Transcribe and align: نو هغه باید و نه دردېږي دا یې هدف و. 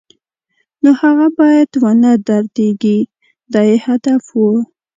نو 0.83 0.89
هغه 1.01 1.27
باید 1.39 1.69
و 1.81 1.85
نه 2.03 2.11
دردېږي 2.27 2.99
دا 3.53 3.61
یې 3.69 3.77
هدف 3.87 4.23
و. 4.39 4.41